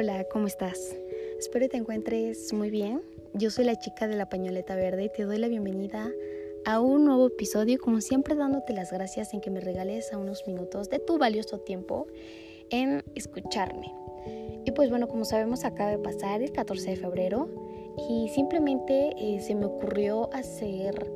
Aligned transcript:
Hola, 0.00 0.24
¿cómo 0.32 0.46
estás? 0.46 0.96
Espero 1.38 1.68
te 1.68 1.76
encuentres 1.76 2.54
muy 2.54 2.70
bien. 2.70 3.02
Yo 3.34 3.50
soy 3.50 3.66
la 3.66 3.78
chica 3.78 4.08
de 4.08 4.16
la 4.16 4.30
pañoleta 4.30 4.74
verde 4.74 5.04
y 5.04 5.08
te 5.10 5.24
doy 5.24 5.36
la 5.36 5.46
bienvenida 5.46 6.10
a 6.64 6.80
un 6.80 7.04
nuevo 7.04 7.26
episodio, 7.26 7.78
como 7.78 8.00
siempre 8.00 8.34
dándote 8.34 8.72
las 8.72 8.92
gracias 8.92 9.34
en 9.34 9.42
que 9.42 9.50
me 9.50 9.60
regales 9.60 10.10
a 10.14 10.16
unos 10.16 10.46
minutos 10.46 10.88
de 10.88 11.00
tu 11.00 11.18
valioso 11.18 11.58
tiempo 11.58 12.06
en 12.70 13.04
escucharme. 13.14 13.92
Y 14.64 14.70
pues 14.70 14.88
bueno, 14.88 15.06
como 15.06 15.26
sabemos 15.26 15.66
acaba 15.66 15.90
de 15.90 15.98
pasar 15.98 16.40
el 16.40 16.50
14 16.50 16.92
de 16.92 16.96
febrero 16.96 17.50
y 18.08 18.30
simplemente 18.30 19.10
eh, 19.18 19.42
se 19.42 19.54
me 19.54 19.66
ocurrió 19.66 20.32
hacer 20.32 21.12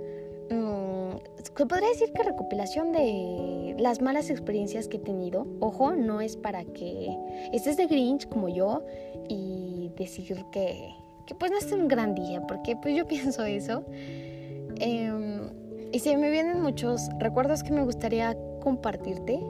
se 0.49 1.67
podría 1.67 1.89
decir 1.89 2.13
que 2.13 2.23
recopilación 2.23 2.93
de 2.93 3.77
las 3.79 4.03
malas 4.03 4.29
experiencias 4.31 4.89
que 4.89 4.97
he 4.97 5.01
tenido. 5.01 5.47
Ojo, 5.61 5.93
no 5.93 6.21
es 6.21 6.37
para 6.37 6.65
que 6.65 7.17
estés 7.53 7.77
de 7.77 7.87
Grinch 7.87 8.29
como 8.29 8.49
yo 8.49 8.83
y 9.29 9.91
decir 9.97 10.45
que, 10.53 10.95
que 11.27 11.35
pues 11.35 11.51
no 11.51 11.59
es 11.59 11.73
un 11.73 11.89
gran 11.89 12.15
día, 12.15 12.43
porque 12.47 12.77
pues 12.77 12.97
yo 12.97 13.07
pienso 13.09 13.45
eso. 13.45 13.85
Em, 14.81 15.51
y 15.93 15.99
se 16.01 16.17
me 16.17 16.31
vienen 16.31 16.61
muchos 16.61 17.09
recuerdos 17.19 17.63
que 17.63 17.73
me 17.73 17.85
gustaría 17.85 18.37
compartirte. 18.63 19.41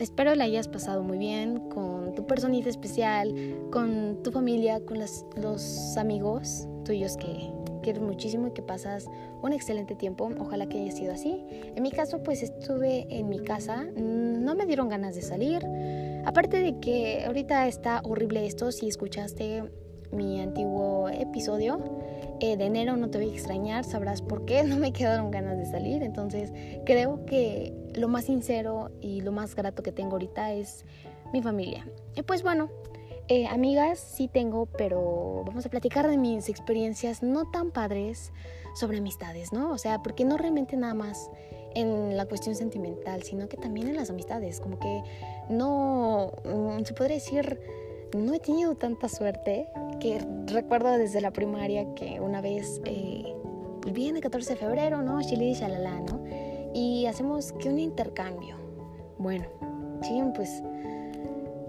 espero 0.00 0.34
la 0.34 0.44
hayas 0.44 0.68
pasado 0.68 1.02
muy 1.02 1.18
bien 1.18 1.68
con 1.68 2.14
tu 2.14 2.26
personita 2.26 2.68
especial, 2.68 3.34
con 3.70 4.22
tu 4.22 4.32
familia, 4.32 4.80
con 4.84 4.98
los 4.98 5.96
amigos 5.96 6.66
tuyos 6.84 7.16
que, 7.16 7.59
quiero 7.80 8.00
muchísimo 8.02 8.48
y 8.48 8.52
que 8.52 8.62
pasas 8.62 9.06
un 9.42 9.52
excelente 9.52 9.94
tiempo. 9.94 10.30
Ojalá 10.38 10.68
que 10.68 10.80
haya 10.80 10.92
sido 10.92 11.12
así. 11.12 11.44
En 11.74 11.82
mi 11.82 11.90
caso, 11.90 12.22
pues 12.22 12.42
estuve 12.42 13.06
en 13.10 13.28
mi 13.28 13.40
casa, 13.40 13.82
mm, 13.82 14.44
no 14.44 14.54
me 14.54 14.66
dieron 14.66 14.88
ganas 14.88 15.14
de 15.14 15.22
salir. 15.22 15.66
Aparte 16.24 16.60
de 16.60 16.78
que 16.80 17.24
ahorita 17.26 17.66
está 17.66 18.00
horrible 18.04 18.46
esto, 18.46 18.72
si 18.72 18.88
escuchaste 18.88 19.64
mi 20.12 20.40
antiguo 20.40 21.08
episodio 21.08 21.78
eh, 22.40 22.56
de 22.56 22.64
enero 22.64 22.96
no 22.96 23.10
te 23.10 23.18
voy 23.18 23.28
a 23.28 23.32
extrañar, 23.32 23.84
sabrás 23.84 24.22
por 24.22 24.46
qué 24.46 24.64
no 24.64 24.76
me 24.76 24.92
quedaron 24.92 25.30
ganas 25.30 25.58
de 25.58 25.66
salir. 25.66 26.02
Entonces 26.02 26.52
creo 26.86 27.24
que 27.26 27.74
lo 27.94 28.08
más 28.08 28.24
sincero 28.24 28.90
y 29.00 29.20
lo 29.20 29.30
más 29.30 29.54
grato 29.54 29.82
que 29.82 29.92
tengo 29.92 30.12
ahorita 30.12 30.52
es 30.52 30.84
mi 31.32 31.42
familia. 31.42 31.86
Y 32.16 32.22
pues 32.22 32.42
bueno, 32.42 32.70
eh, 33.30 33.46
amigas 33.46 34.00
sí 34.00 34.26
tengo, 34.26 34.66
pero 34.66 35.44
vamos 35.46 35.64
a 35.64 35.68
platicar 35.68 36.08
de 36.10 36.18
mis 36.18 36.48
experiencias 36.48 37.22
no 37.22 37.48
tan 37.48 37.70
padres 37.70 38.32
sobre 38.74 38.98
amistades, 38.98 39.52
¿no? 39.52 39.70
O 39.70 39.78
sea, 39.78 40.02
porque 40.02 40.24
no 40.24 40.36
realmente 40.36 40.76
nada 40.76 40.94
más 40.94 41.30
en 41.76 42.16
la 42.16 42.26
cuestión 42.26 42.56
sentimental, 42.56 43.22
sino 43.22 43.48
que 43.48 43.56
también 43.56 43.86
en 43.86 43.94
las 43.94 44.10
amistades, 44.10 44.58
como 44.58 44.80
que 44.80 45.04
no, 45.48 46.32
mm, 46.44 46.82
se 46.82 46.92
podría 46.92 47.18
decir, 47.18 47.60
no 48.18 48.34
he 48.34 48.40
tenido 48.40 48.74
tanta 48.74 49.08
suerte, 49.08 49.68
que 50.00 50.18
recuerdo 50.46 50.98
desde 50.98 51.20
la 51.20 51.30
primaria 51.30 51.94
que 51.94 52.18
una 52.18 52.40
vez, 52.40 52.80
eh, 52.84 53.32
pues 53.80 53.94
viene 53.94 54.18
el 54.18 54.24
14 54.24 54.54
de 54.54 54.56
febrero, 54.56 55.02
¿no? 55.02 55.22
Chile 55.22 55.44
y 55.44 55.54
shalala, 55.54 56.00
¿no? 56.00 56.20
Y 56.74 57.06
hacemos 57.06 57.52
que 57.52 57.68
un 57.68 57.78
intercambio. 57.78 58.56
Bueno, 59.18 59.46
sí, 60.02 60.20
pues 60.34 60.64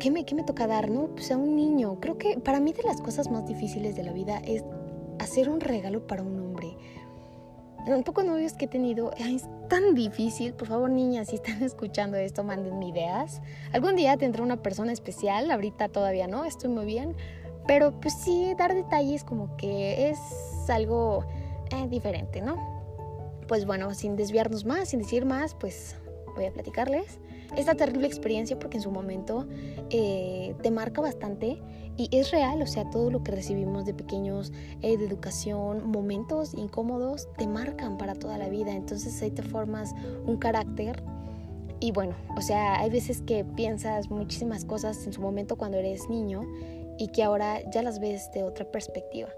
¿qué 0.02 0.10
me, 0.10 0.26
me 0.34 0.44
toca 0.44 0.66
dar? 0.66 0.90
No, 0.90 1.10
pues 1.10 1.32
a 1.32 1.38
un 1.38 1.56
niño. 1.56 2.00
Creo 2.00 2.18
que 2.18 2.40
para 2.40 2.60
mí 2.60 2.74
de 2.74 2.82
las 2.82 3.00
cosas 3.02 3.30
más 3.30 3.46
difíciles 3.46 3.96
de 3.96 4.04
la 4.04 4.12
vida 4.12 4.42
es 4.44 4.64
hacer 5.20 5.48
un 5.48 5.60
regalo 5.60 6.08
para 6.08 6.24
un 6.24 6.40
hombre. 6.40 6.76
Un 7.86 8.04
poco 8.04 8.24
novios 8.24 8.54
que 8.54 8.66
he 8.66 8.68
tenido, 8.68 9.12
es 9.18 9.46
tan 9.70 9.94
difícil. 9.94 10.54
Por 10.54 10.68
favor, 10.68 10.90
niñas, 10.90 11.28
si 11.28 11.36
están 11.36 11.62
escuchando 11.64 12.18
esto, 12.18 12.44
manden 12.44 12.82
ideas. 12.82 13.42
Algún 13.74 13.96
día 13.96 14.18
tendré 14.18 14.42
una 14.42 14.64
persona 14.64 14.92
especial, 14.92 15.52
ahorita 15.52 15.90
todavía 15.90 16.28
no, 16.28 16.46
estoy 16.46 16.72
muy 16.72 16.86
bien. 16.86 17.16
Pero 17.68 17.92
pues 18.00 18.16
sí, 18.16 18.56
dar 18.58 18.74
detalles 18.74 19.24
como 19.24 19.56
que 19.56 20.09
es 20.09 20.18
algo 20.68 21.25
eh, 21.70 21.88
diferente, 21.88 22.42
¿no? 22.42 22.56
Pues 23.48 23.68
bueno, 23.68 23.94
sin 23.94 24.16
desviarnos 24.16 24.66
más, 24.66 24.90
sin 24.90 25.00
decir 25.00 25.25
más, 25.25 25.54
pues 25.54 25.96
voy 26.36 26.46
a 26.46 26.52
platicarles 26.52 27.20
esta 27.56 27.75
terrible 27.75 28.07
experiencia 28.07 28.57
porque 28.57 28.78
en 28.78 28.84
su 28.84 28.91
momento 28.91 29.47
eh, 29.89 30.56
te 30.62 30.72
marca 30.72 31.01
bastante 31.01 31.62
y 31.97 32.09
es 32.12 32.31
real, 32.31 32.62
o 32.62 32.67
sea, 32.67 32.89
todo 32.89 33.12
lo 33.12 33.23
que 33.23 33.31
recibimos 33.31 33.85
de 33.85 33.94
pequeños, 33.94 34.53
eh, 34.81 34.97
de 34.97 35.06
educación, 35.06 35.89
momentos 35.89 36.53
incómodos, 36.53 37.28
te 37.38 37.47
marcan 37.47 37.97
para 37.97 38.16
toda 38.16 38.38
la 38.38 38.50
vida, 38.50 38.72
entonces 38.72 39.22
ahí 39.22 39.31
te 39.31 39.44
formas 39.44 39.94
un 40.25 40.38
carácter. 40.38 41.03
Y 41.79 41.91
bueno, 41.91 42.16
o 42.38 42.41
sea, 42.41 42.79
hay 42.79 42.89
veces 42.89 43.22
que 43.22 43.44
piensas 43.44 44.09
muchísimas 44.09 44.66
cosas 44.66 45.06
en 45.06 45.13
su 45.13 45.22
momento 45.22 45.57
cuando 45.57 45.78
eres 45.78 46.09
niño 46.09 46.44
y 46.97 47.07
que 47.07 47.23
ahora 47.23 47.59
ya 47.72 47.81
las 47.81 48.00
ves 48.00 48.31
de 48.33 48.44
otra 48.44 48.66
perspectiva. 48.66 49.29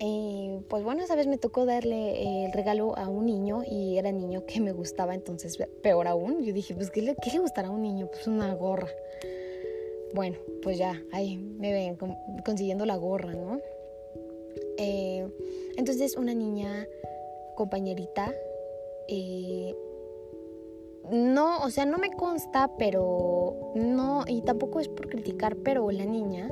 Eh, 0.00 0.60
pues 0.68 0.84
bueno, 0.84 1.02
esa 1.02 1.16
vez 1.16 1.26
me 1.26 1.38
tocó 1.38 1.66
darle 1.66 2.44
el 2.44 2.52
regalo 2.52 2.96
a 2.96 3.08
un 3.08 3.26
niño 3.26 3.62
y 3.68 3.98
era 3.98 4.12
niño 4.12 4.44
que 4.46 4.60
me 4.60 4.72
gustaba, 4.72 5.14
entonces 5.14 5.58
peor 5.82 6.06
aún. 6.06 6.42
Yo 6.42 6.52
dije, 6.52 6.74
pues, 6.74 6.90
¿qué 6.90 7.02
le, 7.02 7.14
gustará 7.38 7.68
a 7.68 7.70
un 7.70 7.82
niño? 7.82 8.06
Pues 8.06 8.26
una 8.26 8.54
gorra. 8.54 8.88
Bueno, 10.14 10.38
pues 10.62 10.78
ya, 10.78 11.02
ahí 11.12 11.36
me 11.36 11.72
ven 11.72 11.98
consiguiendo 12.44 12.86
la 12.86 12.96
gorra, 12.96 13.34
¿no? 13.34 13.60
Eh, 14.78 15.26
entonces 15.76 16.16
una 16.16 16.34
niña 16.34 16.86
compañerita, 17.56 18.32
eh, 19.08 19.74
no, 21.10 21.62
o 21.62 21.70
sea, 21.70 21.84
no 21.84 21.98
me 21.98 22.10
consta, 22.10 22.70
pero 22.78 23.72
no, 23.74 24.24
y 24.26 24.42
tampoco 24.42 24.80
es 24.80 24.88
por 24.88 25.08
criticar, 25.08 25.56
pero 25.56 25.90
la 25.90 26.04
niña 26.04 26.50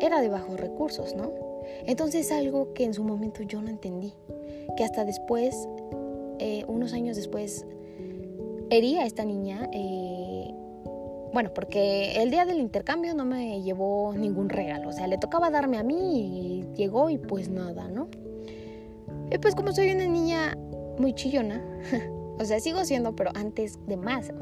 era 0.00 0.20
de 0.20 0.28
bajos 0.28 0.60
recursos, 0.60 1.14
¿no? 1.14 1.32
Entonces 1.86 2.30
algo 2.32 2.72
que 2.72 2.84
en 2.84 2.94
su 2.94 3.04
momento 3.04 3.42
yo 3.42 3.60
no 3.62 3.68
entendí, 3.68 4.12
que 4.76 4.84
hasta 4.84 5.04
después, 5.04 5.68
eh, 6.38 6.64
unos 6.66 6.92
años 6.92 7.16
después, 7.16 7.66
hería 8.70 9.02
a 9.02 9.06
esta 9.06 9.24
niña, 9.24 9.68
eh, 9.72 10.50
bueno, 11.32 11.52
porque 11.52 12.22
el 12.22 12.30
día 12.30 12.44
del 12.44 12.58
intercambio 12.58 13.14
no 13.14 13.24
me 13.24 13.60
llevó 13.62 14.14
ningún 14.14 14.48
regalo, 14.48 14.88
o 14.88 14.92
sea, 14.92 15.06
le 15.06 15.18
tocaba 15.18 15.50
darme 15.50 15.78
a 15.78 15.82
mí 15.82 16.20
y 16.20 16.76
llegó 16.76 17.10
y 17.10 17.18
pues 17.18 17.48
nada, 17.48 17.88
¿no? 17.88 18.08
Y 19.30 19.38
pues 19.38 19.54
como 19.54 19.72
soy 19.72 19.90
una 19.90 20.06
niña 20.06 20.56
muy 20.98 21.12
chillona, 21.14 21.62
o 22.38 22.44
sea, 22.44 22.60
sigo 22.60 22.84
siendo, 22.84 23.16
pero 23.16 23.30
antes 23.34 23.78
de 23.86 23.96
más, 23.96 24.32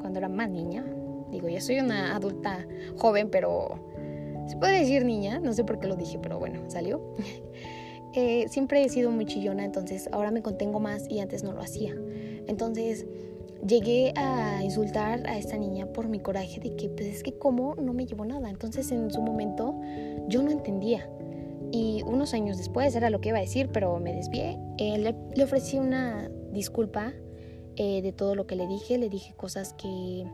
cuando 0.00 0.18
era 0.18 0.28
más 0.28 0.50
niña, 0.50 0.84
digo, 1.30 1.48
ya 1.48 1.60
soy 1.60 1.78
una 1.80 2.16
adulta 2.16 2.66
joven, 2.96 3.28
pero 3.30 3.93
se 4.46 4.56
puede 4.56 4.80
decir 4.80 5.04
niña, 5.04 5.40
no 5.40 5.52
sé 5.52 5.64
por 5.64 5.78
qué 5.78 5.86
lo 5.86 5.96
dije, 5.96 6.18
pero 6.20 6.38
bueno, 6.38 6.60
salió. 6.68 7.14
Eh, 8.16 8.46
siempre 8.48 8.84
he 8.84 8.88
sido 8.88 9.10
muy 9.10 9.26
chillona, 9.26 9.64
entonces 9.64 10.08
ahora 10.12 10.30
me 10.30 10.40
contengo 10.40 10.78
más 10.78 11.10
y 11.10 11.18
antes 11.18 11.42
no 11.42 11.50
lo 11.50 11.60
hacía. 11.60 11.96
Entonces 12.46 13.06
llegué 13.66 14.12
a 14.14 14.62
insultar 14.62 15.26
a 15.26 15.36
esta 15.36 15.56
niña 15.56 15.86
por 15.86 16.08
mi 16.08 16.20
coraje 16.20 16.60
de 16.60 16.76
que, 16.76 16.88
pues 16.90 17.08
es 17.08 17.22
que 17.24 17.36
como 17.36 17.74
no 17.74 17.92
me 17.92 18.06
llevó 18.06 18.24
nada. 18.24 18.48
Entonces 18.48 18.92
en 18.92 19.10
su 19.10 19.20
momento 19.20 19.74
yo 20.28 20.44
no 20.44 20.52
entendía. 20.52 21.10
Y 21.72 22.02
unos 22.06 22.34
años 22.34 22.56
después 22.56 22.94
era 22.94 23.10
lo 23.10 23.20
que 23.20 23.30
iba 23.30 23.38
a 23.38 23.40
decir, 23.40 23.70
pero 23.72 23.98
me 23.98 24.12
desvié. 24.12 24.60
Eh, 24.78 24.96
le, 24.98 25.42
ofrecí 25.42 25.78
una 25.78 26.30
disculpa 26.52 27.12
eh, 27.74 28.00
de 28.00 28.12
todo 28.12 28.36
lo 28.36 28.46
que 28.46 28.54
le 28.54 28.68
dije. 28.68 28.96
Le 28.96 29.08
dije 29.08 29.34
cosas 29.34 29.74
que 29.74 30.24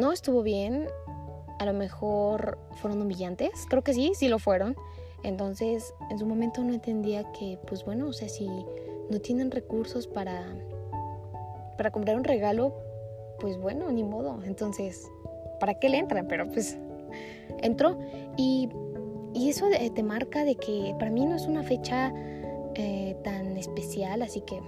no 0.00 0.12
estuvo 0.12 0.42
bien 0.42 0.86
a 1.58 1.64
lo 1.64 1.72
mejor 1.72 2.58
fueron 2.76 3.02
humillantes. 3.02 3.66
Creo 3.68 3.82
que 3.82 3.94
sí, 3.94 4.12
sí 4.14 4.28
lo 4.28 4.38
fueron. 4.38 4.76
Entonces, 5.22 5.94
en 6.10 6.18
su 6.18 6.26
momento 6.26 6.62
no 6.62 6.72
entendía 6.72 7.30
que, 7.32 7.58
pues 7.66 7.84
bueno, 7.84 8.08
o 8.08 8.12
sea, 8.12 8.28
si 8.28 8.48
no 9.10 9.20
tienen 9.20 9.50
recursos 9.50 10.06
para, 10.06 10.54
para 11.76 11.90
comprar 11.90 12.16
un 12.16 12.24
regalo, 12.24 12.74
pues 13.40 13.58
bueno, 13.58 13.90
ni 13.90 14.04
modo. 14.04 14.42
Entonces, 14.44 15.06
¿para 15.58 15.74
qué 15.74 15.88
le 15.88 15.98
entran? 15.98 16.28
Pero 16.28 16.46
pues 16.48 16.78
entró. 17.62 17.98
Y, 18.36 18.68
y 19.34 19.48
eso 19.48 19.66
te 19.94 20.02
marca 20.02 20.44
de 20.44 20.54
que 20.54 20.94
para 20.98 21.10
mí 21.10 21.26
no 21.26 21.34
es 21.34 21.46
una 21.46 21.62
fecha 21.62 22.12
eh, 22.74 23.16
tan 23.24 23.56
especial, 23.56 24.22
así 24.22 24.40
que 24.42 24.60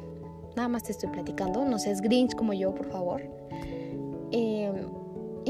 nada 0.56 0.68
más 0.68 0.82
te 0.82 0.92
estoy 0.92 1.10
platicando. 1.10 1.64
No 1.64 1.78
seas 1.78 2.00
Grinch 2.00 2.34
como 2.34 2.52
yo, 2.52 2.74
por 2.74 2.86
favor. 2.90 3.22
Eh, 4.32 4.72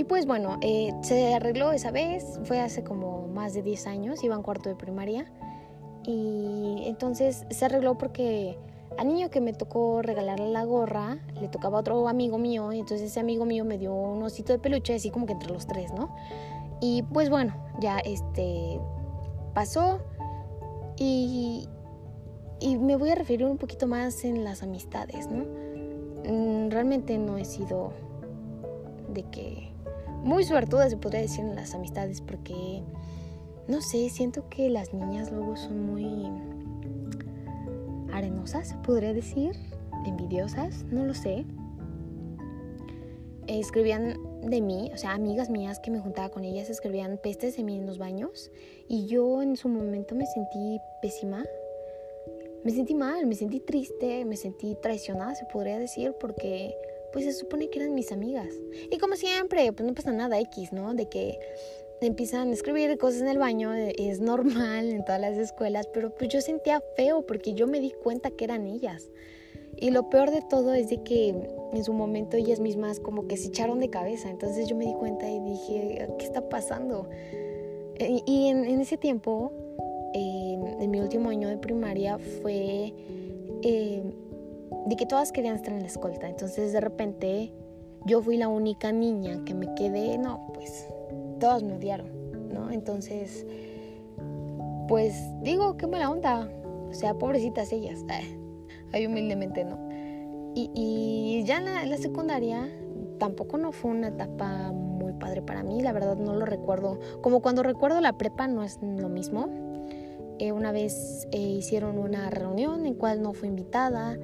y 0.00 0.04
pues 0.04 0.24
bueno, 0.24 0.56
eh, 0.62 0.94
se 1.02 1.34
arregló 1.34 1.72
esa 1.72 1.90
vez, 1.90 2.40
fue 2.44 2.58
hace 2.58 2.82
como 2.82 3.28
más 3.28 3.52
de 3.52 3.60
10 3.60 3.86
años, 3.86 4.24
iba 4.24 4.34
en 4.34 4.40
cuarto 4.40 4.70
de 4.70 4.74
primaria. 4.74 5.30
Y 6.04 6.84
entonces 6.86 7.44
se 7.50 7.64
arregló 7.66 7.98
porque 7.98 8.58
al 8.96 9.08
niño 9.08 9.28
que 9.28 9.42
me 9.42 9.52
tocó 9.52 10.00
regalarle 10.00 10.48
la 10.52 10.64
gorra, 10.64 11.18
le 11.38 11.48
tocaba 11.48 11.76
a 11.76 11.80
otro 11.82 12.08
amigo 12.08 12.38
mío, 12.38 12.72
y 12.72 12.78
entonces 12.78 13.10
ese 13.10 13.20
amigo 13.20 13.44
mío 13.44 13.66
me 13.66 13.76
dio 13.76 13.92
un 13.92 14.22
osito 14.22 14.54
de 14.54 14.58
peluche, 14.58 14.94
así 14.94 15.10
como 15.10 15.26
que 15.26 15.34
entre 15.34 15.52
los 15.52 15.66
tres, 15.66 15.92
¿no? 15.92 16.16
Y 16.80 17.02
pues 17.02 17.28
bueno, 17.28 17.52
ya 17.78 17.98
este 17.98 18.80
pasó 19.52 20.00
y, 20.96 21.68
y 22.58 22.78
me 22.78 22.96
voy 22.96 23.10
a 23.10 23.16
referir 23.16 23.44
un 23.44 23.58
poquito 23.58 23.86
más 23.86 24.24
en 24.24 24.44
las 24.44 24.62
amistades, 24.62 25.28
¿no? 25.28 25.44
Mm, 26.24 26.70
realmente 26.70 27.18
no 27.18 27.36
he 27.36 27.44
sido 27.44 27.92
de 29.12 29.22
que 29.24 29.70
muy 30.22 30.44
suertuda, 30.44 30.88
se 30.88 30.96
podría 30.96 31.22
decir, 31.22 31.44
en 31.44 31.56
las 31.56 31.74
amistades, 31.74 32.20
porque, 32.20 32.82
no 33.68 33.80
sé, 33.80 34.08
siento 34.10 34.48
que 34.48 34.68
las 34.68 34.92
niñas 34.92 35.30
luego 35.30 35.56
son 35.56 35.86
muy 35.86 36.28
arenosas, 38.12 38.68
se 38.68 38.76
podría 38.76 39.12
decir, 39.12 39.56
envidiosas, 40.06 40.84
no 40.84 41.04
lo 41.04 41.14
sé. 41.14 41.44
Escribían 43.46 44.16
de 44.42 44.60
mí, 44.60 44.90
o 44.92 44.96
sea, 44.96 45.12
amigas 45.12 45.50
mías 45.50 45.80
que 45.80 45.90
me 45.90 45.98
juntaba 45.98 46.28
con 46.28 46.44
ellas 46.44 46.70
escribían 46.70 47.18
pestes 47.18 47.56
de 47.56 47.64
mí 47.64 47.76
en 47.76 47.86
los 47.86 47.98
baños 47.98 48.50
y 48.88 49.06
yo 49.06 49.42
en 49.42 49.56
su 49.56 49.68
momento 49.68 50.14
me 50.14 50.26
sentí 50.26 50.78
pésima, 51.02 51.44
me 52.64 52.70
sentí 52.70 52.94
mal, 52.94 53.26
me 53.26 53.34
sentí 53.34 53.60
triste, 53.60 54.24
me 54.24 54.36
sentí 54.36 54.76
traicionada, 54.80 55.34
se 55.34 55.46
podría 55.46 55.78
decir, 55.78 56.14
porque 56.20 56.74
pues 57.12 57.24
se 57.24 57.32
supone 57.32 57.68
que 57.68 57.80
eran 57.80 57.94
mis 57.94 58.12
amigas. 58.12 58.48
Y 58.90 58.98
como 58.98 59.16
siempre, 59.16 59.72
pues 59.72 59.86
no 59.86 59.94
pasa 59.94 60.12
nada 60.12 60.38
X, 60.40 60.72
¿no? 60.72 60.94
De 60.94 61.08
que 61.08 61.38
empiezan 62.00 62.48
a 62.48 62.52
escribir 62.52 62.96
cosas 62.98 63.22
en 63.22 63.28
el 63.28 63.38
baño, 63.38 63.74
eh, 63.74 63.94
es 63.98 64.20
normal 64.20 64.90
en 64.90 65.04
todas 65.04 65.20
las 65.20 65.36
escuelas, 65.36 65.88
pero 65.92 66.14
pues 66.14 66.30
yo 66.30 66.40
sentía 66.40 66.82
feo 66.96 67.26
porque 67.26 67.54
yo 67.54 67.66
me 67.66 67.80
di 67.80 67.90
cuenta 67.90 68.30
que 68.30 68.44
eran 68.44 68.66
ellas. 68.66 69.10
Y 69.76 69.90
lo 69.90 70.10
peor 70.10 70.30
de 70.30 70.42
todo 70.42 70.74
es 70.74 70.90
de 70.90 71.02
que 71.02 71.28
en 71.72 71.84
su 71.84 71.92
momento 71.92 72.36
ellas 72.36 72.60
mismas 72.60 73.00
como 73.00 73.26
que 73.28 73.36
se 73.36 73.48
echaron 73.48 73.80
de 73.80 73.88
cabeza, 73.88 74.28
entonces 74.28 74.68
yo 74.68 74.76
me 74.76 74.84
di 74.86 74.94
cuenta 74.94 75.30
y 75.30 75.40
dije, 75.40 76.08
¿qué 76.18 76.24
está 76.24 76.48
pasando? 76.48 77.08
Eh, 77.96 78.20
y 78.26 78.48
en, 78.48 78.80
ese 78.80 78.96
tiempo, 78.96 79.52
en 80.12 80.90
mi 80.90 81.00
último 81.00 81.30
año 81.30 81.48
de 81.48 81.56
primaria, 81.56 82.18
fue 82.18 82.92
eh, 83.62 83.99
de 84.90 84.96
que 84.96 85.06
todas 85.06 85.30
querían 85.30 85.54
estar 85.54 85.72
en 85.72 85.80
la 85.80 85.86
escolta, 85.86 86.28
entonces 86.28 86.72
de 86.72 86.80
repente 86.80 87.54
yo 88.06 88.20
fui 88.20 88.36
la 88.36 88.48
única 88.48 88.90
niña 88.90 89.44
que 89.44 89.54
me 89.54 89.72
quedé, 89.74 90.18
no, 90.18 90.50
pues 90.52 90.88
todos 91.38 91.62
me 91.62 91.74
odiaron, 91.74 92.08
¿no? 92.52 92.72
Entonces, 92.72 93.46
pues 94.88 95.14
digo, 95.42 95.76
qué 95.76 95.86
mala 95.86 96.10
onda. 96.10 96.50
O 96.88 96.92
sea, 96.92 97.14
pobrecitas 97.14 97.72
ellas. 97.72 98.04
Ahí 98.92 99.06
humildemente 99.06 99.64
no. 99.64 99.78
Y, 100.56 101.44
ya 101.46 101.58
en 101.58 101.66
la, 101.66 101.86
la, 101.86 101.96
secundaria 101.96 102.68
tampoco 103.18 103.56
no 103.56 103.70
fue 103.70 103.92
una 103.92 104.08
etapa 104.08 104.72
muy 104.72 105.12
padre 105.12 105.42
para 105.42 105.62
mí. 105.62 105.80
La 105.80 105.92
verdad 105.92 106.16
no 106.16 106.34
lo 106.34 106.44
recuerdo. 106.44 106.98
Como 107.22 107.40
cuando 107.40 107.62
recuerdo 107.62 108.00
la 108.00 108.14
prepa 108.14 108.48
no 108.48 108.64
es 108.64 108.80
lo 108.82 109.08
mismo. 109.08 109.48
Eh, 110.40 110.52
una 110.52 110.72
vez 110.72 111.28
eh, 111.32 111.38
hicieron 111.38 111.98
una 111.98 112.30
reunión 112.30 112.86
en 112.86 112.94
cual 112.94 113.22
no 113.22 113.32
fui 113.32 113.48
invitada. 113.48 114.18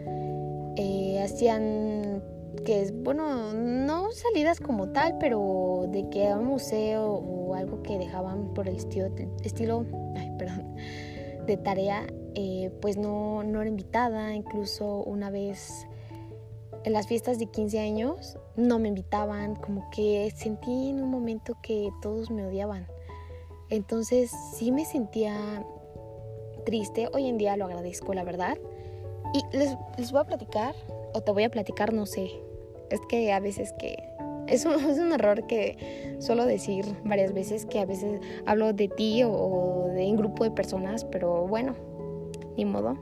Eh, 0.77 1.21
hacían 1.23 2.23
que 2.65 2.83
es, 2.83 2.93
bueno, 3.03 3.53
no 3.53 4.13
salidas 4.13 4.61
como 4.61 4.89
tal, 4.91 5.17
pero 5.19 5.87
de 5.89 6.09
que 6.11 6.29
a 6.29 6.37
un 6.37 6.47
museo 6.47 7.07
o 7.13 7.55
algo 7.55 7.83
que 7.83 7.99
dejaban 7.99 8.55
por 8.55 8.69
el 8.69 8.77
estilo, 8.77 9.09
estilo 9.45 9.85
perdón, 10.39 10.75
de 11.47 11.57
tarea, 11.57 12.07
eh, 12.35 12.71
pues 12.81 12.97
no, 12.97 13.43
no 13.43 13.61
era 13.61 13.71
invitada. 13.71 14.35
Incluso 14.35 15.03
una 15.05 15.31
vez 15.31 15.87
en 16.85 16.93
las 16.93 17.07
fiestas 17.07 17.39
de 17.39 17.47
15 17.47 17.81
años 17.81 18.39
no 18.57 18.79
me 18.79 18.89
invitaban, 18.89 19.57
como 19.57 19.89
que 19.91 20.33
sentí 20.35 20.91
en 20.91 21.03
un 21.03 21.11
momento 21.11 21.57
que 21.63 21.91
todos 22.03 22.31
me 22.31 22.47
odiaban. 22.47 22.87
Entonces 23.71 24.31
sí 24.55 24.71
me 24.71 24.85
sentía 24.85 25.65
triste, 26.65 27.09
hoy 27.13 27.27
en 27.27 27.39
día 27.39 27.57
lo 27.57 27.65
agradezco, 27.65 28.15
la 28.15 28.25
verdad. 28.25 28.57
Y 29.35 29.57
les, 29.57 29.77
les 29.99 30.13
voy 30.13 30.21
a 30.21 30.25
platicar, 30.25 30.75
o 31.15 31.21
te 31.21 31.33
voy 31.33 31.45
a 31.45 31.51
platicar, 31.51 31.93
no 31.93 32.07
sé, 32.07 32.31
es 32.91 33.01
que 33.09 33.33
a 33.33 33.41
veces 33.41 33.73
que 33.79 33.97
es 34.47 34.65
un, 34.65 34.73
es 34.91 34.99
un, 34.99 35.13
error 35.13 35.47
que 35.47 36.17
suelo 36.21 36.47
decir 36.47 36.85
varias 37.05 37.33
veces, 37.33 37.67
que 37.67 37.81
a 37.81 37.87
veces 37.87 38.21
hablo 38.47 38.73
de 38.73 38.89
ti 38.89 39.23
o, 39.25 39.89
de 39.95 40.07
un 40.07 40.17
grupo 40.17 40.45
de 40.45 40.51
personas, 40.51 41.05
pero 41.05 41.47
bueno, 41.47 41.75
ni 42.57 42.65
modo. 42.65 42.97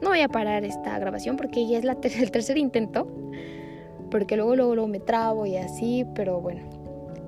No 0.00 0.08
voy 0.08 0.20
a 0.20 0.28
parar 0.28 0.64
esta 0.64 0.98
grabación 0.98 1.36
porque 1.36 1.66
ya 1.66 1.78
es 1.78 1.84
la 1.84 1.92
el 2.02 2.30
tercer 2.30 2.56
intento, 2.58 3.06
porque 4.10 4.36
luego, 4.36 4.56
luego, 4.56 4.86
me 4.86 5.00
trabo 5.00 5.46
y 5.46 5.56
así, 5.56 6.06
pero 6.14 6.40
bueno, 6.40 6.62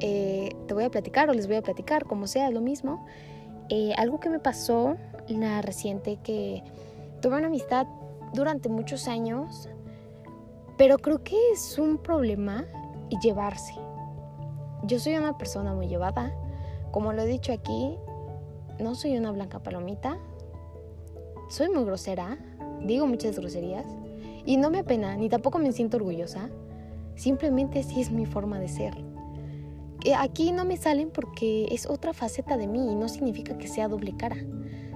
eh, 0.00 0.50
te 0.66 0.74
voy 0.74 0.84
a 0.84 0.90
platicar 0.90 1.30
o 1.30 1.32
les 1.32 1.46
voy 1.46 1.56
a 1.56 1.62
platicar, 1.62 2.04
como 2.04 2.26
sea, 2.26 2.50
lo 2.50 2.60
mismo. 2.60 3.06
Eh, 3.68 3.92
algo 3.96 4.18
que 4.20 4.28
me 4.28 4.40
pasó, 4.40 4.96
la 5.28 5.62
reciente, 5.62 6.18
que 6.22 6.62
tuve 7.20 7.36
una 7.36 7.46
amistad 7.46 7.86
durante 8.32 8.68
muchos 8.68 9.08
años 9.08 9.68
pero 10.76 10.98
creo 10.98 11.22
que 11.22 11.36
es 11.52 11.78
un 11.78 11.98
problema 11.98 12.64
llevarse. 13.20 13.74
Yo 14.84 14.98
soy 14.98 15.14
una 15.16 15.36
persona 15.36 15.74
muy 15.74 15.86
llevada. 15.86 16.34
Como 16.90 17.12
lo 17.12 17.22
he 17.22 17.26
dicho 17.26 17.52
aquí, 17.52 17.96
no 18.80 18.94
soy 18.94 19.16
una 19.16 19.30
blanca 19.30 19.62
palomita. 19.62 20.18
Soy 21.48 21.68
muy 21.68 21.84
grosera. 21.84 22.38
Digo 22.84 23.06
muchas 23.06 23.38
groserías. 23.38 23.86
Y 24.44 24.56
no 24.56 24.70
me 24.70 24.80
apena, 24.80 25.16
ni 25.16 25.28
tampoco 25.28 25.58
me 25.58 25.72
siento 25.72 25.98
orgullosa. 25.98 26.48
Simplemente 27.14 27.80
así 27.80 28.00
es 28.00 28.10
mi 28.10 28.26
forma 28.26 28.58
de 28.58 28.68
ser. 28.68 28.94
Eh, 30.04 30.14
aquí 30.16 30.50
no 30.50 30.64
me 30.64 30.76
salen 30.76 31.10
porque 31.10 31.66
es 31.70 31.86
otra 31.86 32.12
faceta 32.12 32.56
de 32.56 32.66
mí 32.66 32.90
y 32.90 32.96
no 32.96 33.08
significa 33.08 33.56
que 33.56 33.68
sea 33.68 33.86
doble 33.86 34.16
cara 34.16 34.36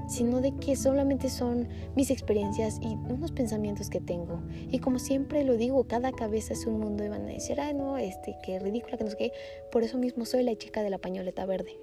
sino 0.09 0.41
de 0.41 0.55
que 0.57 0.77
solamente 0.77 1.29
son 1.29 1.69
mis 1.95 2.11
experiencias 2.11 2.79
y 2.81 2.95
unos 3.13 3.33
pensamientos 3.33 3.91
que 3.91 4.01
tengo. 4.01 4.41
Y 4.71 4.79
como 4.79 4.99
siempre 4.99 5.45
lo 5.45 5.57
digo, 5.57 5.85
cada 5.85 6.13
cabeza 6.13 6.53
es 6.53 6.67
un 6.67 6.81
mundo 6.81 7.05
y 7.05 7.09
van 7.09 7.23
a 7.23 7.27
decir, 7.27 7.61
ay 7.61 7.75
no, 7.75 7.99
este, 7.99 8.37
qué 8.45 8.59
ridícula, 8.59 8.97
que 8.97 9.05
no 9.05 9.11
sé. 9.11 9.33
Por 9.71 9.83
eso 9.83 9.99
mismo 9.99 10.25
soy 10.25 10.43
la 10.43 10.55
chica 10.57 10.83
de 10.83 10.91
la 10.91 10.99
pañoleta 10.99 11.47
verde. 11.47 11.79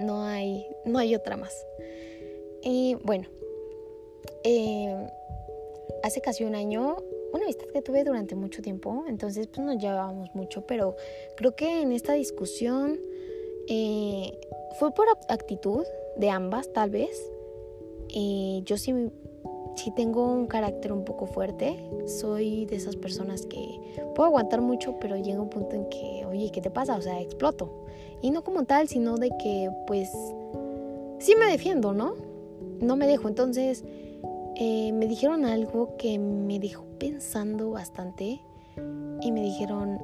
No 0.00 0.22
hay, 0.22 0.66
no 0.84 0.98
hay 0.98 1.14
otra 1.14 1.36
más. 1.36 1.66
Y 2.62 2.96
bueno, 3.02 3.28
eh, 4.44 5.08
hace 6.02 6.20
casi 6.20 6.44
un 6.44 6.54
año, 6.54 6.96
una 7.32 7.44
amistad 7.44 7.66
que 7.72 7.82
tuve 7.82 8.04
durante 8.04 8.34
mucho 8.34 8.62
tiempo, 8.62 9.04
entonces 9.08 9.46
pues 9.48 9.66
nos 9.66 9.78
llevábamos 9.78 10.34
mucho, 10.34 10.66
pero 10.66 10.96
creo 11.36 11.54
que 11.56 11.82
en 11.82 11.92
esta 11.92 12.14
discusión 12.14 12.98
eh, 13.68 14.38
fue 14.78 14.92
por 14.92 15.06
actitud, 15.28 15.84
de 16.16 16.30
ambas 16.30 16.72
tal 16.72 16.90
vez. 16.90 17.30
y 18.08 18.62
yo 18.64 18.76
sí, 18.76 18.92
sí 19.76 19.90
tengo 19.92 20.32
un 20.32 20.46
carácter 20.46 20.92
un 20.92 21.04
poco 21.04 21.26
fuerte, 21.26 21.78
soy 22.06 22.66
de 22.66 22.76
esas 22.76 22.96
personas 22.96 23.46
que 23.46 23.80
puedo 24.14 24.26
aguantar 24.26 24.60
mucho, 24.60 24.96
pero 25.00 25.16
llega 25.16 25.40
un 25.40 25.50
punto 25.50 25.76
en 25.76 25.88
que, 25.88 26.24
oye, 26.26 26.50
¿qué 26.50 26.60
te 26.60 26.70
pasa? 26.70 26.96
O 26.96 27.02
sea, 27.02 27.20
exploto. 27.20 27.84
Y 28.20 28.30
no 28.30 28.42
como 28.42 28.64
tal, 28.64 28.88
sino 28.88 29.16
de 29.16 29.30
que 29.38 29.70
pues 29.86 30.10
sí 31.20 31.34
me 31.36 31.46
defiendo, 31.46 31.92
¿no? 31.92 32.14
No 32.80 32.96
me 32.96 33.06
dejo. 33.06 33.28
Entonces 33.28 33.84
eh, 34.56 34.92
me 34.92 35.06
dijeron 35.06 35.44
algo 35.44 35.96
que 35.96 36.18
me 36.18 36.58
dejó 36.58 36.84
pensando 36.98 37.70
bastante 37.70 38.40
y 39.20 39.30
me 39.30 39.42
dijeron, 39.42 40.00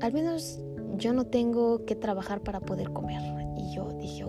al 0.00 0.12
menos 0.12 0.60
yo 0.96 1.12
no 1.12 1.26
tengo 1.26 1.84
que 1.84 1.94
trabajar 1.94 2.42
para 2.42 2.60
poder 2.60 2.92
comer. 2.92 3.20
Y 3.56 3.74
yo 3.74 3.92
dije, 3.94 4.24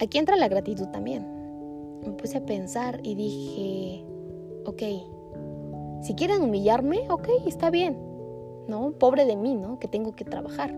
Aquí 0.00 0.18
entra 0.18 0.36
la 0.36 0.48
gratitud 0.48 0.88
también. 0.88 1.24
Me 2.04 2.12
puse 2.12 2.36
a 2.36 2.44
pensar 2.44 3.00
y 3.02 3.14
dije, 3.14 4.04
ok, 4.66 4.82
si 6.02 6.14
quieren 6.14 6.42
humillarme, 6.42 7.10
ok, 7.10 7.28
está 7.46 7.70
bien, 7.70 7.96
¿no? 8.68 8.92
Pobre 8.92 9.24
de 9.24 9.36
mí, 9.36 9.54
¿no? 9.54 9.78
Que 9.78 9.88
tengo 9.88 10.14
que 10.14 10.24
trabajar. 10.24 10.74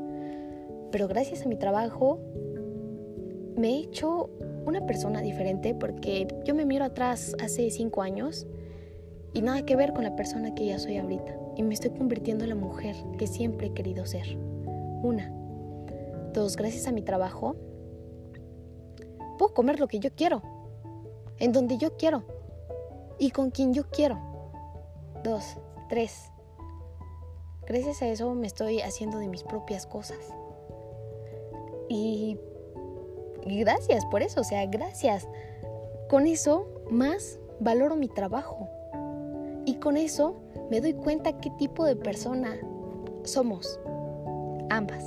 Pero 0.93 1.09
gracias 1.09 1.45
a 1.45 1.49
mi 1.49 1.57
trabajo 1.57 2.21
me 3.57 3.71
he 3.71 3.79
hecho 3.79 4.31
una 4.67 4.87
persona 4.87 5.23
diferente 5.23 5.75
porque 5.75 6.29
yo 6.45 6.55
me 6.55 6.67
miro 6.67 6.85
atrás 6.85 7.35
hace 7.43 7.71
cinco 7.71 8.03
años 8.03 8.47
y 9.33 9.43
nada 9.43 9.65
que 9.65 9.77
ver 9.77 9.93
con 9.93 10.05
la 10.05 10.15
persona 10.15 10.55
que 10.55 10.67
ya 10.67 10.79
soy 10.79 10.99
ahorita. 10.99 11.46
Y 11.57 11.63
me 11.63 11.75
estoy 11.75 11.91
convirtiendo 11.91 12.45
en 12.45 12.51
la 12.51 12.57
mujer 12.57 12.95
que 13.19 13.27
siempre 13.27 13.69
he 13.69 13.73
querido 13.73 14.07
ser. 14.07 14.37
Una. 15.03 15.33
Dos, 16.33 16.57
gracias 16.57 16.87
a 16.87 16.93
mi 16.93 17.03
trabajo 17.03 17.57
puedo 19.37 19.55
comer 19.55 19.79
lo 19.79 19.89
que 19.89 20.01
yo 20.01 20.11
quiero, 20.15 20.43
en 21.39 21.53
donde 21.53 21.79
yo 21.79 21.97
quiero 21.97 22.25
y 23.19 23.31
con 23.31 23.51
quien 23.51 23.73
yo 23.73 23.89
quiero. 23.91 24.19
Dos, 25.23 25.57
tres. 25.89 26.31
Gracias 27.67 28.03
a 28.03 28.09
eso 28.09 28.33
me 28.35 28.47
estoy 28.47 28.81
haciendo 28.81 29.19
de 29.19 29.29
mis 29.29 29.43
propias 29.43 29.87
cosas. 29.87 30.19
Y, 31.89 32.39
gracias 33.45 34.05
por 34.07 34.23
eso, 34.23 34.41
o 34.41 34.45
sea, 34.45 34.67
gracias. 34.67 35.29
Con 36.09 36.27
eso 36.27 36.69
más 36.91 37.39
valoro 37.61 37.97
mi 37.97 38.09
trabajo. 38.09 38.69
Y 39.67 39.75
con 39.75 39.99
eso 39.99 40.37
me 40.71 40.81
doy 40.81 40.95
cuenta 40.95 41.39
qué 41.41 41.51
tipo 41.59 41.85
de 41.85 41.97
persona 41.97 42.57
somos. 43.25 43.79
Ambas 44.71 45.05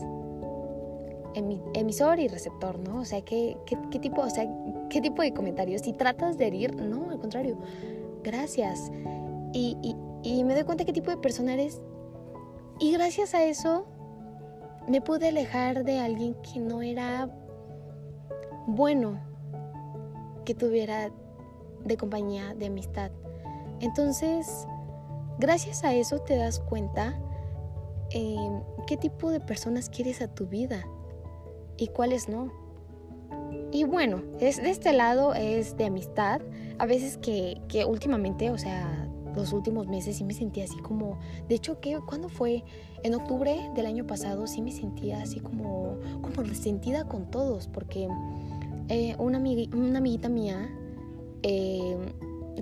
emisor 1.73 2.19
y 2.19 2.27
receptor, 2.27 2.79
¿no? 2.79 3.01
O 3.01 3.05
sea, 3.05 3.21
¿qué, 3.21 3.57
qué, 3.65 3.99
tipo, 3.99 4.21
o 4.21 4.29
sea, 4.29 4.45
¿qué 4.89 5.01
tipo 5.01 5.21
de 5.21 5.33
comentarios? 5.33 5.81
Si 5.81 5.93
tratas 5.93 6.37
de 6.37 6.47
herir, 6.47 6.75
no, 6.75 7.09
al 7.09 7.19
contrario, 7.19 7.57
gracias. 8.23 8.91
Y, 9.53 9.77
y, 10.23 10.43
me 10.43 10.53
doy 10.53 10.63
cuenta 10.63 10.85
qué 10.85 10.93
tipo 10.93 11.09
de 11.09 11.17
persona 11.17 11.53
eres 11.53 11.81
Y 12.79 12.91
gracias 12.91 13.33
a 13.33 13.43
eso 13.43 13.87
me 14.87 15.01
pude 15.01 15.29
alejar 15.29 15.83
de 15.83 15.99
alguien 15.99 16.35
que 16.35 16.59
no 16.59 16.81
era 16.81 17.29
bueno 18.67 19.19
que 20.45 20.53
tuviera 20.53 21.11
de 21.83 21.97
compañía, 21.97 22.53
de 22.55 22.67
amistad. 22.67 23.11
Entonces, 23.81 24.67
gracias 25.39 25.83
a 25.83 25.93
eso 25.93 26.19
te 26.19 26.35
das 26.35 26.59
cuenta 26.59 27.19
eh, 28.11 28.35
qué 28.87 28.97
tipo 28.97 29.29
de 29.29 29.39
personas 29.39 29.89
quieres 29.89 30.21
a 30.21 30.27
tu 30.27 30.47
vida 30.47 30.85
y 31.77 31.87
cuáles 31.87 32.27
no. 32.27 32.51
Y 33.71 33.83
bueno, 33.83 34.23
es, 34.39 34.61
de 34.61 34.71
este 34.71 34.93
lado 34.93 35.33
es 35.33 35.77
de 35.77 35.85
amistad. 35.85 36.41
A 36.77 36.85
veces 36.85 37.17
que, 37.17 37.61
que 37.67 37.85
últimamente, 37.85 38.49
o 38.49 38.57
sea, 38.57 39.07
los 39.35 39.53
últimos 39.53 39.87
meses 39.87 40.17
sí 40.17 40.23
me 40.23 40.33
sentía 40.33 40.65
así 40.65 40.77
como, 40.79 41.19
de 41.47 41.55
hecho, 41.55 41.79
¿qué, 41.79 41.99
¿cuándo 42.05 42.29
fue? 42.29 42.63
En 43.03 43.13
octubre 43.13 43.71
del 43.75 43.85
año 43.85 44.05
pasado 44.05 44.47
sí 44.47 44.61
me 44.61 44.71
sentía 44.71 45.21
así 45.21 45.39
como, 45.39 45.97
como 46.21 46.43
resentida 46.43 47.05
con 47.05 47.29
todos, 47.31 47.67
porque 47.67 48.07
eh, 48.89 49.15
una, 49.19 49.37
una 49.37 49.99
amiguita 49.99 50.29
mía 50.29 50.69
eh, 51.43 51.95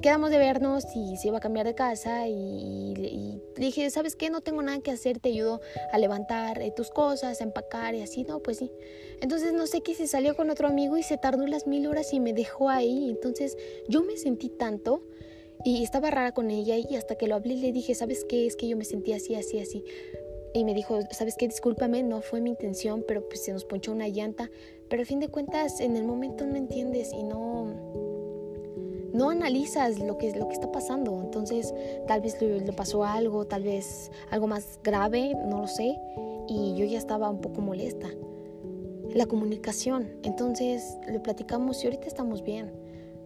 quedamos 0.02 0.30
de 0.32 0.38
vernos 0.38 0.86
y 0.96 1.18
se 1.18 1.30
iba 1.30 1.38
a 1.38 1.42
cambiar 1.42 1.66
de 1.66 1.76
casa 1.76 2.28
y, 2.28 3.42
dije, 3.56 3.90
¿sabes 3.90 4.16
qué? 4.16 4.30
No 4.30 4.42
tengo 4.42 4.62
nada 4.62 4.80
que 4.80 4.92
hacer, 4.92 5.20
te 5.20 5.30
ayudo 5.30 5.62
a 5.92 5.98
levantar 5.98 6.62
eh, 6.62 6.72
tus 6.76 6.90
cosas, 6.90 7.42
a 7.42 7.44
empacar 7.44 7.96
y 7.96 8.02
así, 8.02 8.24
no, 8.24 8.40
pues 8.40 8.58
sí. 8.58 8.72
Entonces 9.22 9.54
no 9.54 9.68
sé 9.68 9.82
qué 9.82 9.96
se 9.96 10.08
salió 10.08 10.36
con 10.36 10.50
otro 10.50 10.68
amigo 10.68 10.98
y 10.98 11.04
se 11.04 11.18
tardó 11.18 11.46
las 11.48 11.68
mil 11.68 11.88
horas 11.88 12.14
y 12.14 12.20
me 12.20 12.34
dejó 12.34 12.70
ahí. 12.70 13.10
Entonces 13.10 13.58
yo 13.88 14.04
me 14.04 14.18
sentí 14.18 14.50
tanto 14.50 15.04
y 15.64 15.84
estaba 15.84 16.12
rara 16.12 16.34
con 16.34 16.52
ella 16.52 16.78
y 16.78 16.96
hasta 16.96 17.16
que 17.16 17.28
lo 17.28 17.36
hablé 17.36 17.56
le 17.56 17.72
dije, 17.72 17.96
¿sabes 17.96 18.26
qué? 18.28 18.46
Es 18.46 18.56
que 18.56 18.68
yo 18.68 18.78
me 18.78 18.86
sentí 18.86 19.14
así, 19.14 19.36
así, 19.36 19.60
así. 19.60 19.84
Y 20.54 20.64
me 20.64 20.74
dijo, 20.74 21.00
¿sabes 21.12 21.36
qué? 21.38 21.48
Discúlpame, 21.48 22.04
no 22.04 22.22
fue 22.22 22.42
mi 22.42 22.50
intención, 22.50 23.04
pero 23.08 23.28
pues 23.28 23.44
se 23.44 23.54
nos 23.54 23.66
ponchó 23.66 23.92
una 23.92 24.08
llanta. 24.08 24.50
Pero 24.90 25.02
a 25.02 25.06
fin 25.06 25.20
de 25.20 25.28
cuentas, 25.28 25.80
en 25.82 25.98
el 25.98 26.04
momento 26.04 26.46
no 26.46 26.56
entiendes 26.56 27.12
y 27.14 27.24
no 27.24 28.17
no 29.18 29.32
analizas 29.32 29.98
lo 30.00 30.18
que, 30.18 30.32
lo 30.34 30.48
que 30.48 30.54
está 30.54 30.72
pasando. 30.72 31.20
Entonces, 31.24 31.74
tal 32.08 32.22
vez 32.22 32.40
le, 32.40 32.72
pasó 32.74 33.04
algo, 33.04 33.46
tal 33.46 33.64
vez 33.64 34.12
algo 34.30 34.48
más 34.48 34.80
grave, 34.84 35.36
no 35.48 35.62
lo 35.62 35.68
sé. 35.68 35.98
Y 36.48 36.76
yo 36.78 36.86
ya 36.86 37.00
estaba 37.00 37.30
un 37.30 37.42
poco 37.42 37.62
molesta. 37.62 38.08
La 39.14 39.26
comunicación. 39.26 40.08
Entonces, 40.24 40.98
le 41.08 41.20
platicamos 41.20 41.84
y 41.84 41.88
ahorita 41.88 42.08
estamos 42.08 42.44
bien. 42.44 42.72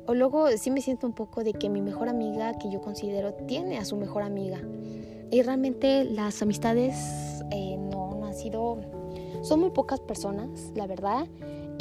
O 0.08 0.14
luego 0.14 0.48
sí 0.58 0.72
me 0.72 0.82
siento 0.82 1.06
un 1.06 1.14
poco 1.14 1.44
de 1.44 1.54
que 1.54 1.70
mi 1.70 1.82
mejor 1.82 2.08
amiga, 2.08 2.58
que 2.58 2.72
yo 2.72 2.80
considero, 2.82 3.34
tiene 3.34 3.78
a 3.78 3.84
su 3.84 3.98
mejor 3.98 4.24
amiga. 4.24 4.62
Y 5.30 5.42
realmente 5.42 6.06
las 6.06 6.42
amistades 6.42 6.96
eh, 7.52 7.78
no, 7.78 8.16
no 8.16 8.26
han 8.26 8.34
sido... 8.34 8.78
Son 9.42 9.60
muy 9.60 9.72
pocas 9.72 10.00
personas, 10.00 10.72
la 10.76 10.88
verdad. 10.88 11.28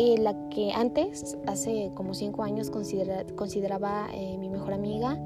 Eh, 0.02 0.16
la 0.16 0.34
que 0.48 0.72
antes, 0.72 1.36
hace 1.46 1.90
como 1.94 2.14
cinco 2.14 2.42
años, 2.42 2.70
consideraba 2.70 4.08
eh, 4.14 4.38
mi 4.38 4.48
mejor 4.48 4.72
amiga, 4.72 5.18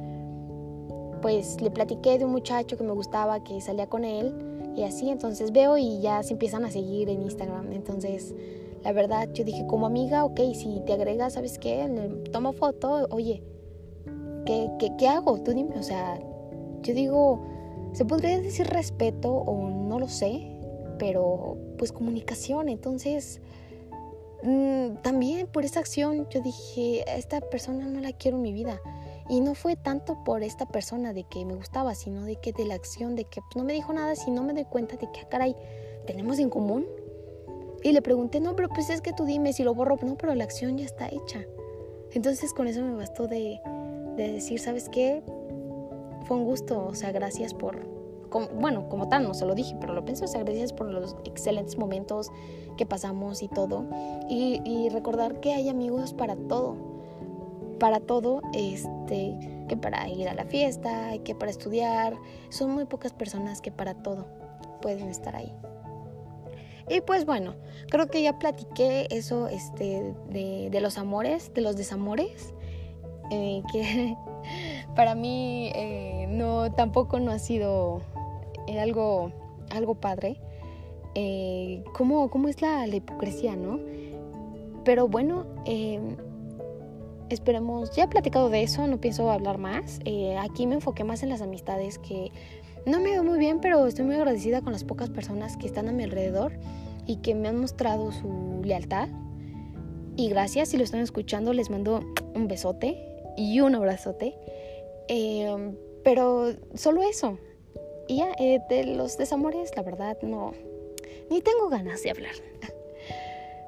pues 1.22 1.60
le 1.60 1.70
platiqué 1.70 2.18
de 2.18 2.24
un 2.24 2.32
muchacho 2.32 2.76
que 2.76 2.82
me 2.82 2.90
gustaba, 2.90 3.44
que 3.44 3.60
salía 3.60 3.86
con 3.86 4.02
él 4.02 4.34
y 4.74 4.82
así, 4.82 5.10
entonces 5.10 5.52
veo 5.52 5.78
y 5.78 6.00
ya 6.00 6.24
se 6.24 6.32
empiezan 6.32 6.64
a 6.64 6.72
seguir 6.72 7.08
en 7.08 7.22
Instagram. 7.22 7.72
Entonces, 7.72 8.34
la 8.82 8.90
verdad, 8.90 9.28
yo 9.32 9.44
dije, 9.44 9.64
como 9.68 9.86
amiga, 9.86 10.24
ok, 10.24 10.40
si 10.54 10.82
te 10.84 10.94
agregas, 10.94 11.34
¿sabes 11.34 11.60
qué? 11.60 11.88
Tomo 12.32 12.52
foto, 12.52 13.06
oye, 13.10 13.44
¿qué, 14.44 14.68
qué, 14.80 14.90
qué 14.98 15.06
hago? 15.06 15.38
Tú 15.38 15.52
dime, 15.52 15.78
o 15.78 15.84
sea, 15.84 16.18
yo 16.82 16.94
digo, 16.94 17.46
se 17.92 18.04
podría 18.04 18.40
decir 18.40 18.66
respeto 18.66 19.32
o 19.32 19.68
no 19.68 20.00
lo 20.00 20.08
sé, 20.08 20.58
pero 20.98 21.58
pues 21.78 21.92
comunicación, 21.92 22.68
entonces 22.68 23.40
también 25.02 25.46
por 25.46 25.64
esa 25.64 25.80
acción 25.80 26.28
yo 26.28 26.40
dije, 26.40 27.04
esta 27.16 27.40
persona 27.40 27.86
no 27.86 28.00
la 28.00 28.12
quiero 28.12 28.36
en 28.36 28.42
mi 28.42 28.52
vida. 28.52 28.80
Y 29.28 29.40
no 29.40 29.54
fue 29.54 29.74
tanto 29.74 30.22
por 30.22 30.42
esta 30.42 30.66
persona 30.66 31.14
de 31.14 31.24
que 31.24 31.46
me 31.46 31.54
gustaba, 31.54 31.94
sino 31.94 32.24
de 32.24 32.36
que 32.36 32.52
de 32.52 32.66
la 32.66 32.74
acción, 32.74 33.16
de 33.16 33.24
que 33.24 33.40
pues, 33.40 33.56
no 33.56 33.64
me 33.64 33.72
dijo 33.72 33.92
nada, 33.94 34.14
si 34.16 34.30
no 34.30 34.42
me 34.42 34.52
doy 34.52 34.66
cuenta 34.66 34.96
de 34.96 35.10
que, 35.10 35.20
ah, 35.20 35.28
caray, 35.30 35.56
tenemos 36.06 36.38
en 36.38 36.50
común. 36.50 36.86
Y 37.82 37.92
le 37.92 38.02
pregunté, 38.02 38.40
no, 38.40 38.54
pero 38.54 38.68
pues 38.68 38.90
es 38.90 39.00
que 39.00 39.14
tú 39.14 39.24
dime 39.24 39.54
si 39.54 39.64
lo 39.64 39.74
borro. 39.74 39.96
No, 40.02 40.16
pero 40.16 40.34
la 40.34 40.44
acción 40.44 40.76
ya 40.76 40.84
está 40.84 41.08
hecha. 41.08 41.44
Entonces 42.12 42.52
con 42.52 42.66
eso 42.66 42.82
me 42.82 42.94
bastó 42.94 43.26
de 43.26 43.60
decir, 44.16 44.60
¿sabes 44.60 44.90
qué? 44.90 45.22
Fue 46.26 46.36
un 46.36 46.44
gusto, 46.44 46.86
o 46.86 46.94
sea, 46.94 47.12
gracias 47.12 47.54
por, 47.54 47.93
bueno, 48.54 48.88
como 48.88 49.08
tal, 49.08 49.24
no 49.24 49.34
se 49.34 49.46
lo 49.46 49.54
dije, 49.54 49.76
pero 49.80 49.94
lo 49.94 50.04
pensé, 50.04 50.24
o 50.24 50.44
gracias 50.44 50.72
por 50.72 50.90
los 50.90 51.16
excelentes 51.24 51.78
momentos 51.78 52.30
que 52.76 52.86
pasamos 52.86 53.42
y 53.42 53.48
todo. 53.48 53.86
Y, 54.28 54.88
recordar 54.90 55.40
que 55.40 55.52
hay 55.52 55.68
amigos 55.68 56.12
para 56.14 56.36
todo, 56.36 56.76
para 57.78 58.00
todo, 58.00 58.42
este, 58.52 59.64
que 59.68 59.76
para 59.76 60.08
ir 60.08 60.28
a 60.28 60.34
la 60.34 60.44
fiesta, 60.44 61.12
que 61.24 61.34
para 61.34 61.50
estudiar, 61.50 62.16
son 62.48 62.70
muy 62.70 62.84
pocas 62.84 63.12
personas 63.12 63.60
que 63.60 63.70
para 63.70 63.94
todo 63.94 64.26
pueden 64.80 65.08
estar 65.08 65.36
ahí. 65.36 65.52
Y 66.88 67.00
pues 67.00 67.24
bueno, 67.24 67.54
creo 67.88 68.08
que 68.08 68.22
ya 68.22 68.38
platiqué 68.38 69.06
eso 69.10 69.48
este, 69.48 70.14
de, 70.28 70.80
los 70.80 70.98
amores, 70.98 71.52
de 71.54 71.62
los 71.62 71.76
desamores, 71.76 72.52
eh, 73.30 73.62
que 73.72 74.16
para 74.94 75.14
mí 75.14 75.72
eh, 75.74 76.26
no, 76.28 76.70
tampoco 76.72 77.20
no 77.20 77.30
ha 77.30 77.38
sido 77.38 78.02
eh, 78.66 78.80
algo, 78.80 79.32
algo 79.70 79.94
padre. 79.94 80.40
Eh, 81.14 81.84
¿cómo, 81.92 82.48
es 82.48 82.60
la, 82.60 82.86
hipocresía, 82.86 83.56
no? 83.56 83.80
Pero 84.84 85.08
bueno, 85.08 85.46
eh, 85.64 86.00
esperemos, 87.28 87.94
ya 87.94 88.04
he 88.04 88.08
platicado 88.08 88.50
de 88.50 88.62
eso, 88.62 88.86
no 88.86 89.00
pienso 89.00 89.30
hablar 89.30 89.58
más. 89.58 90.00
aquí 90.40 90.66
me 90.66 90.74
enfoqué 90.74 91.04
más 91.04 91.22
en 91.22 91.28
las 91.28 91.40
amistades 91.40 91.98
que 91.98 92.32
no 92.84 92.98
me 93.00 93.10
veo 93.10 93.24
muy 93.24 93.38
bien, 93.38 93.60
pero 93.60 93.86
estoy 93.86 94.04
muy 94.04 94.16
agradecida 94.16 94.60
con 94.60 94.72
las 94.72 94.84
pocas 94.84 95.08
personas 95.08 95.56
que 95.56 95.66
están 95.66 95.88
a 95.88 95.92
mi 95.92 96.02
alrededor 96.02 96.52
y 97.06 97.16
que 97.16 97.34
me 97.34 97.48
han 97.48 97.58
mostrado 97.60 98.12
su 98.12 98.60
lealtad. 98.64 99.08
Y 100.16 100.28
gracias, 100.28 100.68
si 100.68 100.76
lo 100.76 100.84
están 100.84 101.00
escuchando, 101.00 101.52
les 101.52 101.70
mando 101.70 102.00
un 102.34 102.46
besote 102.46 102.98
y 103.36 103.60
un 103.60 103.74
abrazote. 103.74 104.34
pero 106.04 106.52
solo 106.74 107.02
eso, 107.02 107.38
y 108.06 108.16
ya, 108.16 108.32
eh, 108.38 108.60
de 108.68 108.84
los 108.84 109.16
desamores, 109.16 109.70
la 109.76 109.82
verdad, 109.82 110.18
no, 110.22 110.52
ni 111.30 111.40
tengo 111.40 111.68
ganas 111.68 112.02
de 112.02 112.10
hablar. 112.10 112.34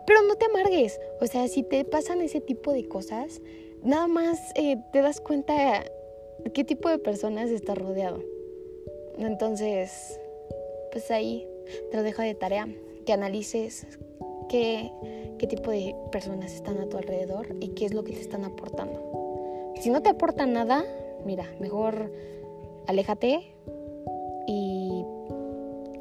Pero 0.07 0.23
no 0.23 0.37
te 0.37 0.47
amargues, 0.47 1.01
o 1.21 1.27
sea, 1.27 1.49
si 1.49 1.63
te 1.63 1.85
pasan 1.85 2.21
ese 2.21 2.41
tipo 2.41 2.73
de 2.73 2.87
cosas, 2.87 3.41
nada 3.83 4.07
más 4.07 4.39
eh, 4.55 4.77
te 4.93 5.03
das 5.03 5.21
cuenta 5.21 5.85
qué 6.55 6.65
tipo 6.65 6.89
de 6.89 6.99
personas 6.99 7.51
estás 7.51 7.77
rodeado. 7.77 8.23
Entonces, 9.19 10.21
pues 10.93 11.11
ahí 11.11 11.47
te 11.91 11.97
lo 11.97 12.03
dejo 12.03 12.23
de 12.23 12.35
tarea, 12.35 12.69
que 13.05 13.13
analices 13.13 13.87
qué, 14.49 14.93
qué 15.39 15.47
tipo 15.47 15.71
de 15.71 15.95
personas 16.13 16.53
están 16.53 16.79
a 16.79 16.89
tu 16.89 16.97
alrededor 16.97 17.49
y 17.61 17.69
qué 17.69 17.87
es 17.87 17.95
lo 17.95 18.05
que 18.05 18.13
te 18.13 18.21
están 18.21 18.45
aportando. 18.45 19.73
Si 19.81 19.91
no 19.91 20.03
te 20.03 20.11
aportan 20.11 20.53
nada, 20.53 20.85
mira, 21.25 21.51
mejor 21.61 22.13
aléjate, 22.87 23.53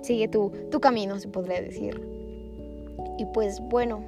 sigue 0.05 0.27
tu, 0.27 0.51
tu 0.71 0.79
camino, 0.79 1.19
se 1.19 1.27
podría 1.27 1.61
decir. 1.61 2.01
Y 3.17 3.25
pues 3.25 3.59
bueno, 3.69 4.03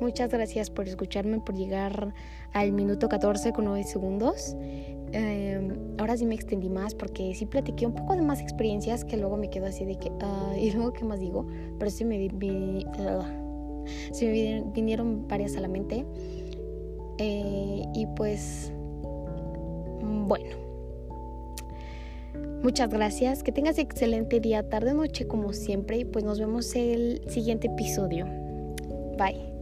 muchas 0.00 0.30
gracias 0.30 0.70
por 0.70 0.88
escucharme, 0.88 1.40
por 1.40 1.54
llegar 1.54 2.14
al 2.52 2.72
minuto 2.72 3.08
14 3.08 3.52
con 3.52 3.66
9 3.66 3.84
segundos. 3.84 4.56
Em, 5.12 5.76
ahora 5.98 6.16
sí 6.16 6.26
me 6.26 6.34
extendí 6.34 6.68
más 6.68 6.94
porque 6.94 7.34
sí 7.34 7.46
platiqué 7.46 7.86
un 7.86 7.94
poco 7.94 8.16
de 8.16 8.22
más 8.22 8.40
experiencias 8.40 9.04
que 9.04 9.16
luego 9.16 9.36
me 9.36 9.48
quedo 9.48 9.66
así 9.66 9.84
de 9.84 9.96
que, 9.96 10.10
¿y 10.58 10.72
luego 10.72 10.92
qué 10.92 11.04
más 11.04 11.20
digo? 11.20 11.46
Pero 11.78 11.90
sí 11.90 12.04
me, 12.04 12.28
vinieron 14.74 15.28
varias 15.28 15.56
a 15.56 15.60
la 15.60 15.68
mente. 15.68 16.04
Eh, 17.18 17.84
y 17.94 18.06
pues, 18.16 18.72
bueno. 20.26 20.63
Muchas 22.64 22.88
gracias, 22.88 23.42
que 23.42 23.52
tengas 23.52 23.76
excelente 23.76 24.40
día, 24.40 24.66
tarde, 24.66 24.94
noche 24.94 25.26
como 25.26 25.52
siempre 25.52 25.98
y 25.98 26.06
pues 26.06 26.24
nos 26.24 26.38
vemos 26.38 26.74
el 26.74 27.20
siguiente 27.28 27.66
episodio. 27.66 28.26
Bye. 29.18 29.53